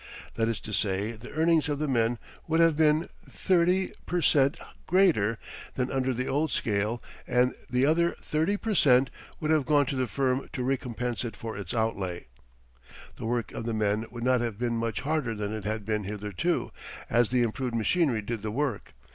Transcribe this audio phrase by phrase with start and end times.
[0.33, 2.17] That is to say, the earnings of the men
[2.47, 5.37] would have been thirty per cent greater
[5.75, 9.95] than under the old scale and the other thirty per cent would have gone to
[9.95, 12.25] the firm to recompense it for its outlay.
[13.17, 16.03] The work of the men would not have been much harder than it had been
[16.05, 16.71] hitherto,
[17.07, 18.95] as the improved machinery did the work.